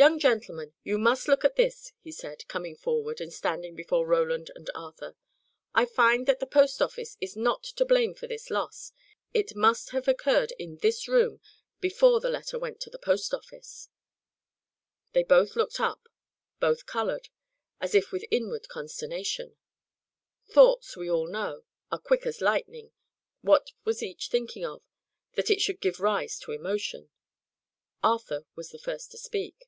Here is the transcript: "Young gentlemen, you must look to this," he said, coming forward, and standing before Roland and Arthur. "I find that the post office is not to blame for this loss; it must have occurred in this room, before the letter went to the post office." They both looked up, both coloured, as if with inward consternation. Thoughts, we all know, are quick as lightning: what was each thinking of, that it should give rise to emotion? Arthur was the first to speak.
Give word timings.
"Young 0.00 0.20
gentlemen, 0.20 0.74
you 0.84 0.96
must 0.96 1.26
look 1.26 1.40
to 1.40 1.52
this," 1.56 1.92
he 2.04 2.12
said, 2.12 2.46
coming 2.46 2.76
forward, 2.76 3.20
and 3.20 3.32
standing 3.32 3.74
before 3.74 4.06
Roland 4.06 4.48
and 4.54 4.70
Arthur. 4.72 5.16
"I 5.74 5.86
find 5.86 6.28
that 6.28 6.38
the 6.38 6.46
post 6.46 6.80
office 6.80 7.16
is 7.20 7.34
not 7.34 7.64
to 7.64 7.84
blame 7.84 8.14
for 8.14 8.28
this 8.28 8.48
loss; 8.48 8.92
it 9.34 9.56
must 9.56 9.90
have 9.90 10.06
occurred 10.06 10.52
in 10.56 10.76
this 10.76 11.08
room, 11.08 11.40
before 11.80 12.20
the 12.20 12.30
letter 12.30 12.60
went 12.60 12.80
to 12.82 12.90
the 12.90 12.96
post 13.00 13.34
office." 13.34 13.88
They 15.14 15.24
both 15.24 15.56
looked 15.56 15.80
up, 15.80 16.08
both 16.60 16.86
coloured, 16.86 17.28
as 17.80 17.92
if 17.92 18.12
with 18.12 18.24
inward 18.30 18.68
consternation. 18.68 19.56
Thoughts, 20.46 20.96
we 20.96 21.10
all 21.10 21.26
know, 21.26 21.64
are 21.90 21.98
quick 21.98 22.24
as 22.24 22.40
lightning: 22.40 22.92
what 23.40 23.72
was 23.84 24.00
each 24.00 24.28
thinking 24.28 24.64
of, 24.64 24.80
that 25.32 25.50
it 25.50 25.60
should 25.60 25.80
give 25.80 25.98
rise 25.98 26.38
to 26.38 26.52
emotion? 26.52 27.10
Arthur 28.00 28.46
was 28.54 28.70
the 28.70 28.78
first 28.78 29.10
to 29.10 29.18
speak. 29.18 29.64